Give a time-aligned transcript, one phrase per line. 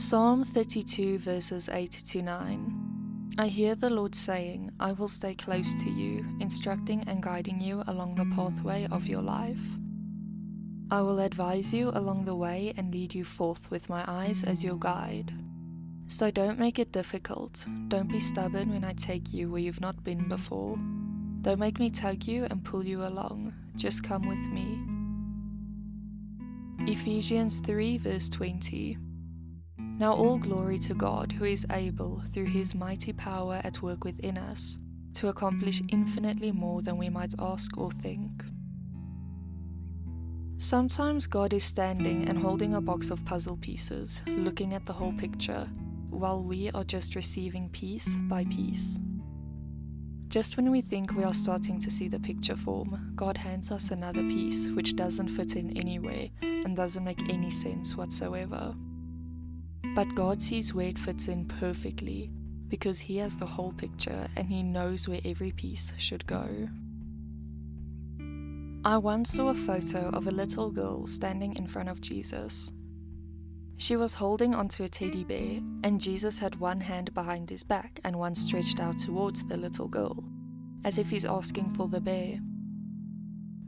[0.00, 3.34] Psalm 32, verses 8 to 9.
[3.36, 7.84] I hear the Lord saying, I will stay close to you, instructing and guiding you
[7.86, 9.60] along the pathway of your life.
[10.90, 14.64] I will advise you along the way and lead you forth with my eyes as
[14.64, 15.34] your guide.
[16.06, 17.66] So don't make it difficult.
[17.88, 20.78] Don't be stubborn when I take you where you've not been before.
[21.42, 23.52] Don't make me tug you and pull you along.
[23.76, 24.80] Just come with me.
[26.90, 28.96] Ephesians 3, verse 20.
[30.00, 34.38] Now all glory to God, who is able, through his mighty power at work within
[34.38, 34.78] us,
[35.12, 38.42] to accomplish infinitely more than we might ask or think.
[40.56, 45.12] Sometimes God is standing and holding a box of puzzle pieces, looking at the whole
[45.12, 45.68] picture,
[46.08, 48.98] while we are just receiving piece by piece.
[50.28, 53.90] Just when we think we are starting to see the picture form, God hands us
[53.90, 58.74] another piece which doesn't fit in anywhere and doesn't make any sense whatsoever.
[60.00, 62.30] But God sees where it fits in perfectly
[62.68, 66.70] because He has the whole picture and He knows where every piece should go.
[68.82, 72.72] I once saw a photo of a little girl standing in front of Jesus.
[73.76, 78.00] She was holding onto a teddy bear, and Jesus had one hand behind his back
[78.02, 80.24] and one stretched out towards the little girl,
[80.82, 82.40] as if he's asking for the bear.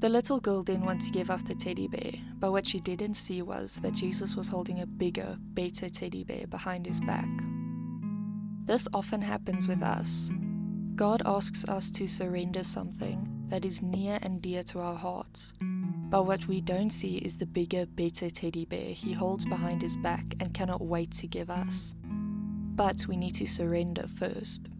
[0.00, 3.16] The little girl didn't want to give up the teddy bear, but what she didn't
[3.16, 7.28] see was that Jesus was holding a bigger, better teddy bear behind his back.
[8.64, 10.32] This often happens with us.
[10.94, 15.52] God asks us to surrender something that is near and dear to our hearts.
[15.60, 19.98] But what we don't see is the bigger, better teddy bear he holds behind his
[19.98, 21.94] back and cannot wait to give us.
[22.04, 24.70] But we need to surrender first.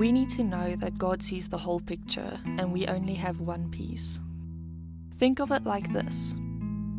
[0.00, 3.70] We need to know that God sees the whole picture and we only have one
[3.70, 4.18] piece.
[5.18, 6.38] Think of it like this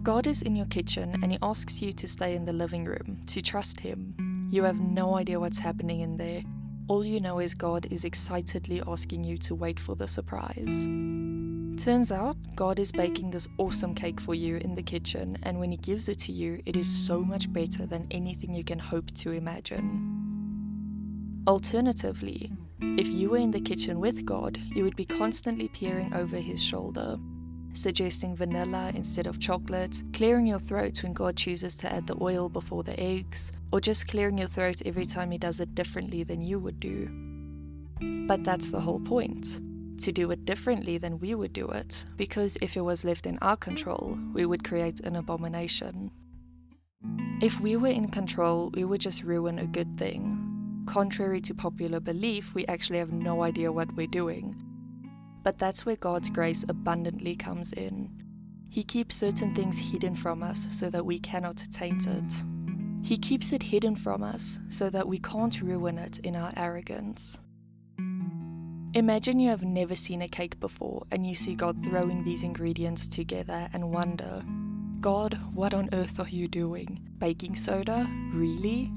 [0.03, 3.17] God is in your kitchen and He asks you to stay in the living room,
[3.25, 4.47] to trust Him.
[4.51, 6.43] You have no idea what's happening in there.
[6.89, 10.85] All you know is God is excitedly asking you to wait for the surprise.
[11.83, 15.71] Turns out, God is baking this awesome cake for you in the kitchen, and when
[15.71, 19.09] He gives it to you, it is so much better than anything you can hope
[19.15, 20.19] to imagine.
[21.47, 26.37] Alternatively, if you were in the kitchen with God, you would be constantly peering over
[26.37, 27.17] his shoulder,
[27.73, 32.49] suggesting vanilla instead of chocolate, clearing your throat when God chooses to add the oil
[32.49, 36.41] before the eggs, or just clearing your throat every time he does it differently than
[36.41, 37.09] you would do.
[38.27, 39.61] But that's the whole point
[39.99, 43.37] to do it differently than we would do it, because if it was left in
[43.39, 46.09] our control, we would create an abomination.
[47.41, 50.40] If we were in control, we would just ruin a good thing,
[50.91, 54.53] Contrary to popular belief, we actually have no idea what we're doing.
[55.41, 58.09] But that's where God's grace abundantly comes in.
[58.67, 62.33] He keeps certain things hidden from us so that we cannot taint it.
[63.03, 67.39] He keeps it hidden from us so that we can't ruin it in our arrogance.
[68.93, 73.07] Imagine you have never seen a cake before and you see God throwing these ingredients
[73.07, 74.43] together and wonder,
[74.99, 76.99] God, what on earth are you doing?
[77.17, 78.05] Baking soda?
[78.33, 78.91] Really?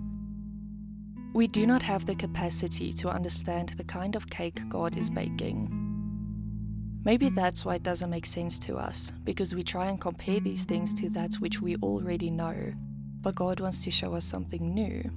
[1.35, 5.69] We do not have the capacity to understand the kind of cake God is baking.
[7.05, 10.65] Maybe that's why it doesn't make sense to us, because we try and compare these
[10.65, 12.73] things to that which we already know,
[13.21, 15.11] but God wants to show us something new.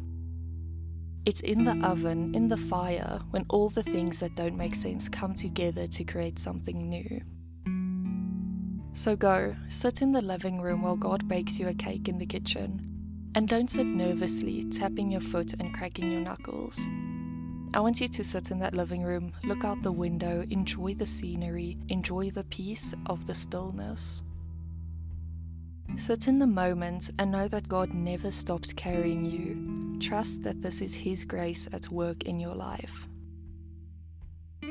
[1.27, 5.07] It's in the oven, in the fire, when all the things that don't make sense
[5.07, 7.21] come together to create something new.
[8.93, 12.25] So go, sit in the living room while God bakes you a cake in the
[12.25, 12.86] kitchen
[13.37, 16.79] and don't sit nervously, tapping your foot and cracking your knuckles.
[17.71, 21.05] I want you to sit in that living room, look out the window, enjoy the
[21.05, 24.23] scenery, enjoy the peace of the stillness.
[25.95, 29.99] Sit in the moment and know that God never stops carrying you.
[29.99, 33.07] Trust that this is His grace at work in your life.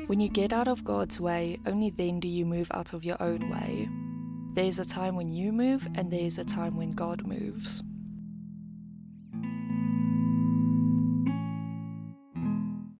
[0.07, 3.23] When you get out of God's way, only then do you move out of your
[3.23, 3.87] own way.
[4.55, 7.81] There's a time when you move, and there's a time when God moves.